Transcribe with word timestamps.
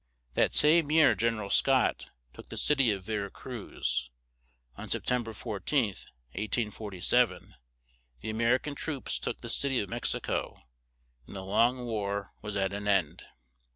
That 0.33 0.51
same 0.55 0.89
year 0.89 1.13
Gen 1.13 1.35
er 1.35 1.43
al 1.43 1.51
Scott 1.51 2.09
took 2.33 2.49
the 2.49 2.57
cit 2.57 2.79
y 2.79 2.85
of 2.85 3.03
Ve 3.03 3.17
ra 3.17 3.29
Cruz; 3.29 4.09
on 4.75 4.89
Sep 4.89 5.03
tem 5.03 5.23
ber 5.23 5.31
14th, 5.31 6.07
1847, 6.33 7.53
the 8.21 8.31
A 8.31 8.33
mer 8.33 8.55
i 8.55 8.57
can 8.57 8.73
troops 8.73 9.19
took 9.19 9.41
the 9.41 9.47
cit 9.49 9.71
y 9.73 9.77
of 9.77 9.89
Mex 9.91 10.15
i 10.15 10.19
co, 10.19 10.57
and 11.27 11.35
the 11.35 11.43
long 11.45 11.85
war 11.85 12.33
was 12.41 12.55
at 12.55 12.73
an 12.73 12.87
end. 12.87 13.25